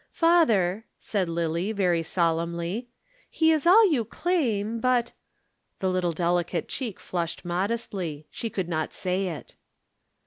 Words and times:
"Father," 0.09 0.85
said 0.97 1.29
Lillie 1.29 1.71
very 1.73 2.01
solemnly, 2.01 2.89
"he 3.29 3.51
is 3.51 3.67
all 3.67 3.85
you 3.91 4.03
claim, 4.03 4.79
but." 4.79 5.11
The 5.79 5.91
little 5.91 6.11
delicate 6.11 6.67
cheek 6.67 6.99
flushed 6.99 7.45
modestly. 7.45 8.25
She 8.31 8.49
could 8.49 8.67
not 8.67 8.93
say 8.93 9.27
it. 9.27 9.53